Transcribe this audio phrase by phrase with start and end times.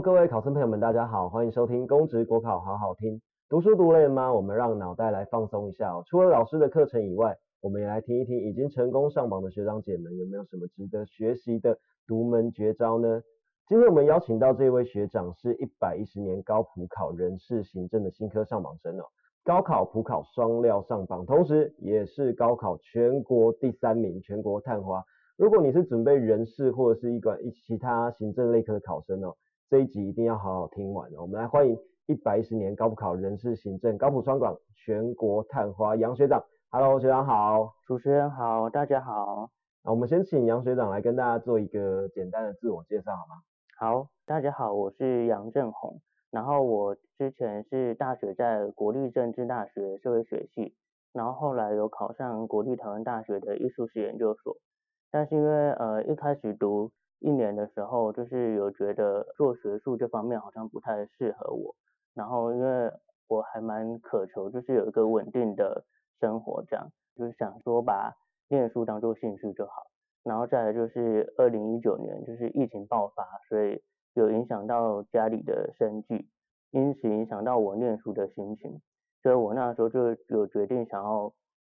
[0.00, 3.20] 各位考生朋友们，大家好，欢迎收听公职国考好好听。
[3.48, 4.32] 读书读累了吗？
[4.32, 6.04] 我们让脑袋来放松一下哦。
[6.06, 13.20] 除了老师的课程以外，我们也来听一听已经成功上榜的学长姐们有没有什么值得学习的独门绝招呢？
[13.66, 19.04] 今天我们邀请到这位学长是一百一十年高普考人事行政的新科上榜生哦，
[19.42, 25.02] 高考普考双料上榜，同时也是高考全国第三名，全国探花。
[25.36, 29.34] 如果你是准备人事或者是一个一其他行政类科的考生哦。
[29.70, 31.20] 这一集一定要好好听完哦！
[31.20, 36.42] 我们来欢迎一百一十年高普考人事行政高普双广全国探花杨学长。
[36.70, 39.50] Hello，学长好，主持人好，大家好。
[39.84, 43.42] 那我们先请杨学长来跟大家做一个简单的自我介绍好吗？
[43.78, 46.00] 好，大家好，我是杨正宏。
[46.30, 50.74] 然后我之前是大学在国立政治大学社会学系，
[51.12, 54.56] 然后后来有考上国立台湾大学的艺术史研究所。
[55.10, 61.74] 但是因为呃一开始读一年的时候，就是有觉得做学术这方面好像不太适合我，
[62.14, 62.92] 然后因为
[63.26, 65.84] 我还蛮渴求，就是有一个稳定的
[66.20, 68.14] 生活，这样就是想说把
[68.48, 69.86] 念书当做兴趣就好。
[70.24, 73.82] 然后再来就是二零一九年，就是疫情爆发，所以
[74.14, 76.28] 有影响到家里的生计，
[76.70, 78.80] 因此影响到我念书的心情，
[79.22, 81.32] 所以我那时候就有决定想要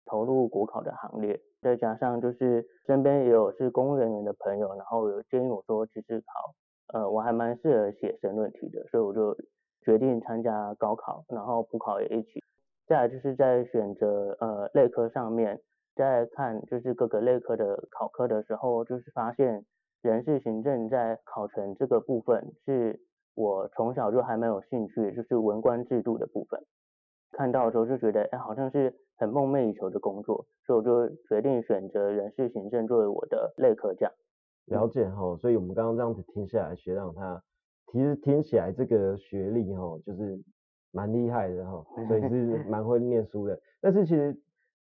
[0.05, 1.39] 投入国考的行列。
[1.61, 6.55] 再加上就是身边也有是公务人员的朋友，然后有建议我说，其实考，
[6.93, 9.35] 呃，我还蛮适合写申论题的，所以我就
[9.81, 12.43] 决定参加高考，然后补考也一起。
[12.87, 15.61] 再来就是在选择呃类科上面，
[15.95, 19.63] 在看就是各个类科的考科的时候，就是发现
[20.01, 22.99] 人事行政在考成这个部分是
[23.35, 26.59] 我从小就还蛮有兴趣，就是文官制度的部分。
[27.31, 34.13] 看到的时候就觉得，哎，好像是很梦寐以求的工作，所以我就决定选择人事行政作为我的类科这样。
[34.65, 37.41] 了解哈，所以我们刚刚这样子听下来，学长他
[37.91, 40.39] 其实听起来这个学历哈，就是
[40.91, 43.59] 蛮厉害的哈， 所以是蛮会 念书的。
[43.81, 44.37] 但是其实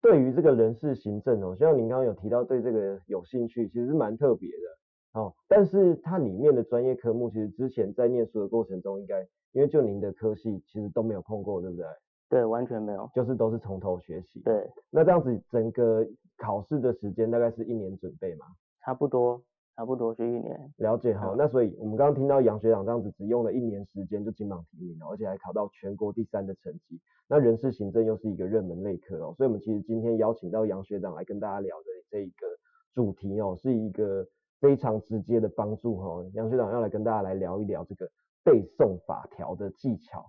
[0.02, 5.34] 对于这个人事行政哦，像您刚刚有提到对这个有兴趣，其实是蛮特别的哦。
[5.48, 9.22] 但是它里面的专业科目，其实之前在念书的过程中，应该
[9.52, 11.86] 因为就您的科系，其实都没有碰过，对不对？
[12.30, 14.40] 对，完全没有，就是都是从头学习。
[14.42, 16.06] 对，那这样子整个
[16.38, 18.46] 考试的时间大概是一年准备吗？
[18.82, 19.42] 差不多，
[19.76, 20.72] 差不多是一年。
[20.78, 27.00] 了解哈，那所以我们刚刚听到杨学长这样子，只用了一年时间就金榜题名了，而且还考到全国第三的成绩。
[27.28, 32.48] 那人事行政又是一个热门类科哦，所以我们其实今天邀请到杨学长来跟大家聊的这一个
[32.94, 34.26] 主题哦，是一个
[34.60, 36.24] 非常直接的帮助哈。
[36.34, 38.08] 杨学长要来跟大家来聊一聊这个
[38.44, 40.26] 背诵法条的技巧。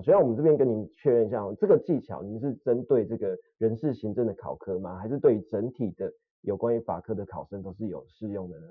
[0.00, 4.96] 所以，我们这边跟您确认一下，这个技巧您是针对这个人事行政的考科吗？
[4.96, 6.10] 还是对于整体的
[6.42, 8.66] 有关于法科的考生都是有适用的呢？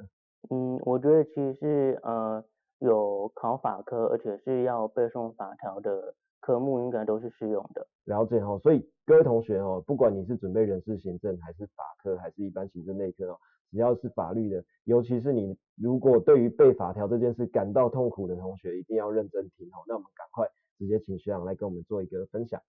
[0.50, 2.44] 嗯，我觉得其实是呃
[2.80, 7.86] 有考法科，而且是要背诵法条的科目，应该都是适用的。
[8.06, 13.38] 了解哈，所以各位同学哦，不管你是准备人事行政，还是法科，还是一般行政内科哦，
[13.70, 19.86] 只要是法律的，尤其是你如果对于背法条这件事感到痛苦的同学，一定要认真听哦。
[19.88, 20.48] 那我们赶快。
[20.82, 22.60] 直接请学长来跟我们做一个分享。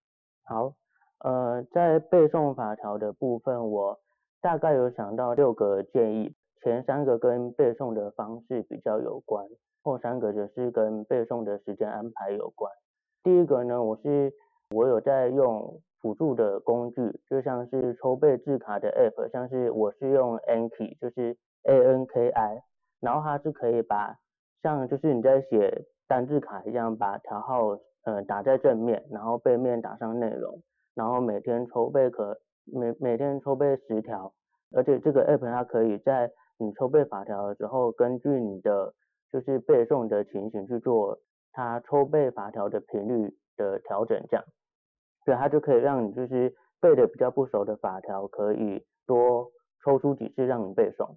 [0.45, 0.75] 好，
[1.21, 3.99] 呃，在背诵法条的部分，我
[4.43, 9.47] 大概有想到六个建议，前三个跟背诵的方式比较有关，
[9.83, 12.71] 后三个则是跟背诵的时间安排有关。
[13.23, 14.31] 第一个呢，我是
[14.75, 22.63] 我有在用辅助的工具，就像是抽背字卡的 app，像是我是用 Anki，就是 A N K I，
[23.01, 24.19] 然后它是可以把
[24.63, 27.79] 像就是你在写单字卡一样，把条号。
[28.05, 30.61] 呃，打在正面，然后背面打上内容，
[30.97, 34.35] 然后每天抽背可每每天抽背十条，
[34.75, 36.29] 而且这个 app 它可以在
[36.59, 38.93] 你抽背法条的时候，根据你的
[39.31, 41.17] 就是背诵的情形去做
[41.53, 44.45] 它抽背法条的频率的调整，这样，
[45.25, 49.49] 对它就可以让你就是背的比较不熟的法条，可以多
[49.85, 51.09] 抽出几次让你背诵。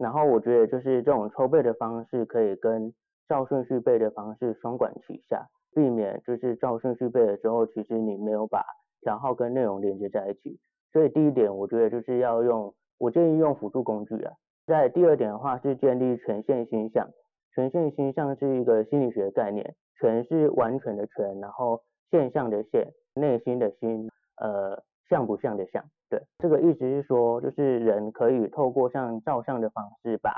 [0.00, 2.94] 然后我觉得就是这种抽背的方式，可以跟
[3.28, 5.46] 照顺序背的方式双管齐下。
[5.72, 8.64] 避免就是照顺序背的时候，其实你没有把
[9.02, 10.58] 条号跟内容连接在一起。
[10.90, 14.32] 所以第一点，我觉得就是要用，我建议用辅助工具啊。
[14.66, 17.08] 在第二点的话是建立全线心象，
[17.54, 24.08] 全线心象是一个心理学概念，全是完全的全，然后现象的现，内心的心，
[24.40, 25.84] 呃，像不像的像。
[26.10, 30.34] 对，这个意思是说，就是人可以透过像照相的方式，把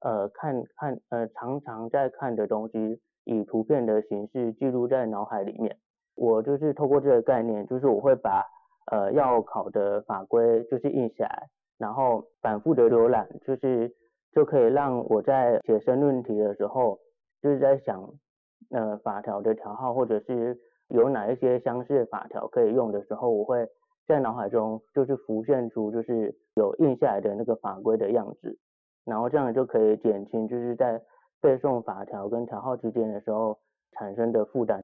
[0.00, 3.00] 呃看看呃常常在看的东西。
[3.24, 5.76] 以图片的形式记录在脑海里面。
[6.16, 8.42] 我就是透过这个概念，就是我会把
[8.90, 11.48] 呃要考的法规就是印下来，
[11.78, 13.94] 然后反复的浏览，就是
[14.32, 16.98] 就可以让我在写申论题的时候，
[17.40, 18.12] 就是在想
[18.72, 20.58] 呃法条的条号，或者是
[20.88, 23.68] 有哪一些相似法条可以用的时候，我会
[24.06, 28.58] 在脑海中就是浮现出就是有印下来的那个法规的样子，
[29.04, 31.00] 然后这样就可以减轻就是在
[31.40, 33.58] 背诵法条跟条号之间的时候
[33.92, 34.82] 产生的负担。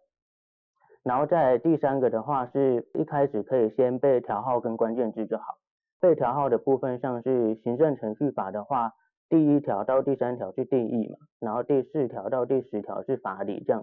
[1.05, 5.45] 然后在第三个的话，是一开始可以先背条号跟关键字就好。
[6.01, 8.93] 背条号的部分，像是行政程序法的话，
[9.29, 13.83] 第一条到第三条是定义嘛，然后第四条到第十条是法理这样。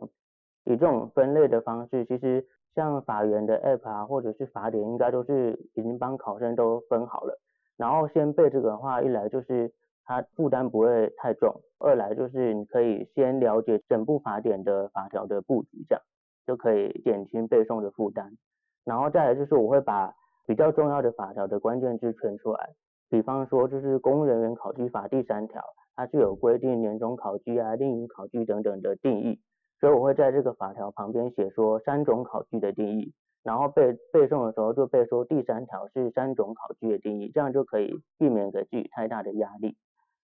[0.66, 7.39] 以这种分类的方式，其实像法源的 app 啊，或者是法典，应该都是已经帮考生都分好了。
[7.77, 9.74] 然后先背这个的话，一来就是
[10.04, 16.04] 它负担不会太重，二来就是你可以先了解整部法典的法条的布局这样。
[16.48, 18.38] 就可以减轻背诵的负担，
[18.83, 20.13] 然后再来就是我会把
[20.45, 22.69] 比较重要的法条的关键字圈出来，
[23.10, 25.63] 比方说就是《公务人员考绩法》第三条，
[25.95, 29.39] 它是有规定年终考绩啊、另一考绩等等的定义，
[29.86, 39.78] 所以我会在这个法条旁边写说三种考据的定义，然后背背诵的时候就背说第三条是三种考据的定义，这样就可以避免给自己太大的压力。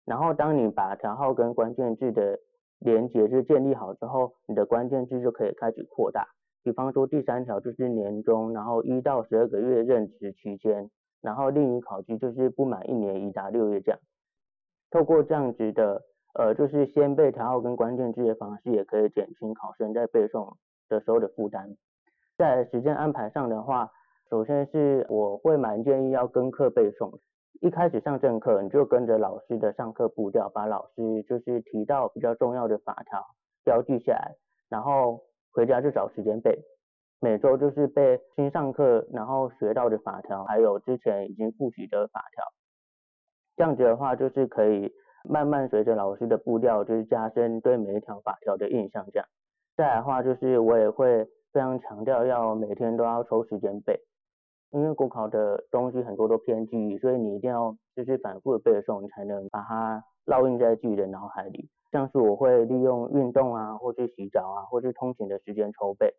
[0.03, 2.39] 然后当你把条号跟关键字的
[2.79, 6.25] 连接是建立好之后，你的关键字就可以开始扩大。
[6.63, 10.89] 比方说第三条就是年终，然后一到十二个月任职期间，
[11.21, 13.99] 然后另一考据就是不满一年已达六月这样。
[14.89, 16.01] 透过这样子的，
[16.33, 20.55] 呃，就是先背条号跟关键字的方式，也可以减轻考生在背诵
[20.87, 21.75] 的时候的负担。
[22.37, 23.91] 在时间安排上的话，
[24.29, 27.19] 首先是我会蛮建议要跟课背诵。
[27.61, 33.23] 一开始上正课，你就跟着老师的上课步调，把老师就是提到比较重要的法条
[33.63, 34.35] 标记下来，
[34.69, 36.63] 然后回家就找时间背。
[37.19, 42.43] 每周就是背新上课然后学到的法条，还有之前已经复习的法条。
[43.57, 44.91] 这样子的话，就是可以
[45.23, 49.05] 慢慢随着老师的步调，就是加深对每一条法条的印象。
[49.11, 49.27] 这样，
[49.75, 53.99] 再来的话，就是我也会非常强调要每天都要抽时间背。
[54.71, 61.69] 因为国考的东西很多都偏记忆，所以你一定要就是反复的背诵，你才能把它烙印在自己的脑海里。
[61.91, 66.13] 像是我会利用运动啊，或是洗澡啊，或是通勤的时间抽背。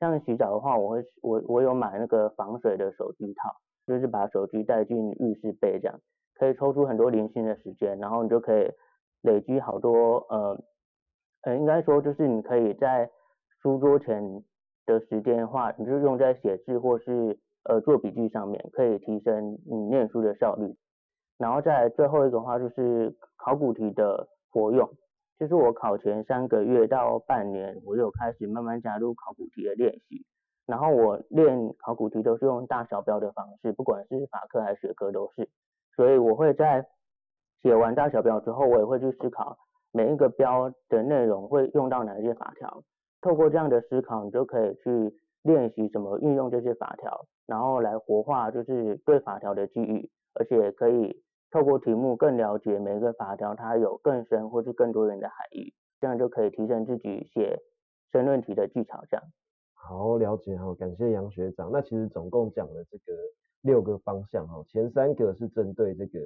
[0.00, 3.54] 像洗澡的话，我会我我有买那个防水的手机套，
[3.86, 6.00] 就是把手机带进浴室背，这样
[6.38, 8.70] 可以抽出很多零星的时间，然后你就可以
[9.22, 10.58] 累积好多呃
[11.42, 13.10] 呃，应该说就是你可以在
[13.60, 14.42] 书桌前
[14.86, 17.38] 的时间的话，你就用在写字或是。
[17.64, 20.74] 呃，做笔记上面可以提升你念书的效率，
[21.36, 24.88] 然后再最后一个话就是考古题的活用，
[25.38, 30.24] 就是我考前三个月到半年，我有开始慢慢加入考古题的练习，
[30.64, 35.50] 然后我练考古题都是用大小标的方式，不管是法科还是学科都是，
[35.98, 36.86] 所以我会在
[37.60, 39.58] 写完大小标之后，我也会去思考
[39.90, 42.84] 每一个标的内容会用到哪些法条，
[43.20, 45.12] 透过这样的思考，你就可以去
[45.42, 47.26] 练习怎么运用这些法条。
[47.48, 57.58] 然后来活化就是对法条的记忆，而且可以透过题目更了解每一个法条它有更深或是更多元的含义，这样就可以提升自己写
[58.12, 59.02] 申论题的技巧。
[59.10, 59.26] 这样
[59.74, 61.70] 好了解好，感谢杨学长。
[61.72, 63.12] 那其实总共讲了这个
[63.62, 66.18] 六个方向哈，前三个是针对这个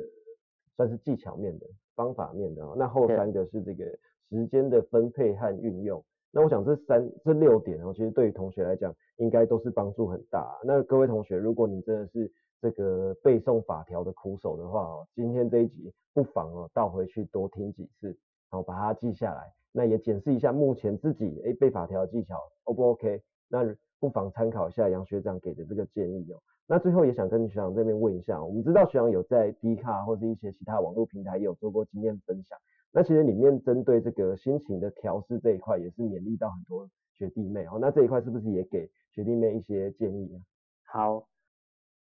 [0.76, 3.84] 算是技巧面的方法面的，那后三个是这个
[4.29, 6.05] 时间的分配和运用。
[6.31, 10.58] 那我想这三这六点哦，其实对于同学来讲，应该都是帮助很大。
[10.65, 18.08] 那各位同学，如果你真的是这个背诵法条的苦手的话哦，今天这一集不妨哦倒回去多听几次，
[18.51, 19.53] 然后把它记下来。
[19.72, 23.22] 那也检视一下目前自己诶背法条技巧 O 不 OK？
[23.48, 23.65] 那
[24.02, 26.42] 不妨参考一下杨学长给的这个建议哦。
[26.66, 32.58] 那最后也想跟学长这边问一下，我们知道学长有在 D 卡或者一些其他网络平台也有做过经验分享。
[32.90, 37.78] 那其实里面针对这个心情的调试这一块，也是勉励到很多学弟妹哦。
[37.80, 40.40] 那这一块是不是也给学弟妹一些建议呢？
[40.84, 41.24] 好，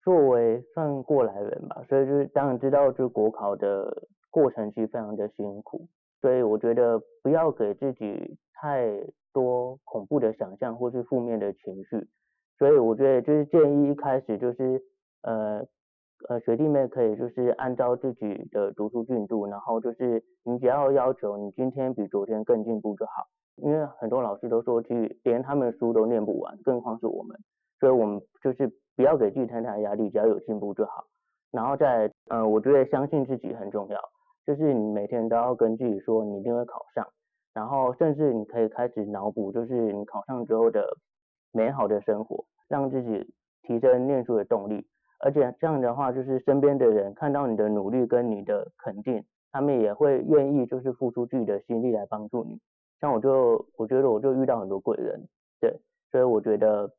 [0.02, 5.86] 作为算过来人吧，所以就是当然知道，就国考的过程其实非常的辛苦，
[6.22, 8.88] 所以我觉得不要给自己太
[9.34, 12.08] 多恐怖的想象或是负面的情绪。
[12.58, 14.82] 所以我觉得就是建议一开始就是
[15.24, 15.66] 呃。
[16.30, 23.28] 呃，学弟妹可以就是按照自己的读书进度，然后就是你只要要求你今天比昨天更进步就好。
[23.58, 27.38] 因为很多老师都说，去连他们书都念不完，更况是我们。
[27.78, 31.04] 所以我们就是不要给自己太大压力，只要有进步就好。
[31.52, 34.00] 然后再，呃，我觉得相信自己很重要，
[34.46, 37.06] 就是你每天都要跟自己说你一定会考上，
[37.54, 40.98] 然后甚至你可以开始脑补，就是你考上之后的
[41.52, 44.88] 美好的生活，让自己提升念书的动力。
[45.20, 52.60] 而且这样的话，就是身边的人看到你的努力跟你的肯定，他们也会愿意就是付出自己的心力来帮助你。
[53.00, 55.28] 像我就我觉得我就遇到很多贵人，
[55.62, 55.80] 对，
[56.12, 56.92] 所以我觉得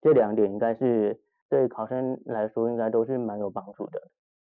[0.00, 4.00] 这两点应该是对考生来说应该都是蛮有帮助的。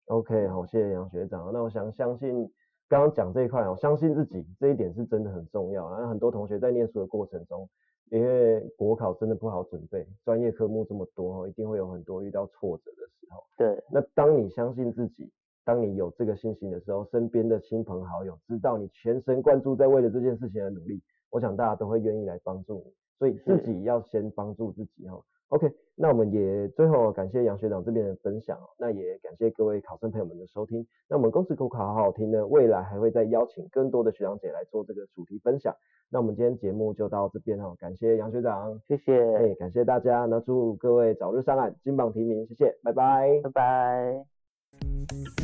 [0.06, 1.50] OK，好，谢谢杨学长。
[1.52, 2.50] 那我想相信
[2.92, 5.90] 刚刚讲这一块，我相信自己这一点是真的很重要。
[5.90, 7.66] 然后很多同学在念书的过程中，
[8.11, 13.42] 因为国考真的不好准备，专业科目这么多，一定会有很多遇到挫折的时候。
[13.56, 15.32] 对，那当你相信自己，
[15.64, 22.92] 当你有这个信心的时候，身边的亲朋好友知道你全神贯注在为了这件事情而努力，我想大家都会愿意来帮助你。
[23.18, 25.18] 所以自己要先帮助自己哈。
[25.52, 30.87] OK，那我们也最后感谢杨学长这边的分享，那也感谢各位考生朋友们的收听。
[31.11, 35.76] 那我们公职口考好好听呢，未来还会再邀请更多的学长姐来做这个主题分享。
[36.09, 45.41] 那我们今天节目就到这边哈，感谢杨学长，谢谢，哎，感谢大家，那祝各位早日上岸，金榜题名，谢谢，拜拜，拜拜。